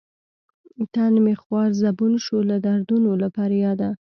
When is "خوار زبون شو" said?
1.41-2.37